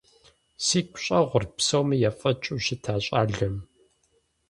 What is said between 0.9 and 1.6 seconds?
щӀэгъурт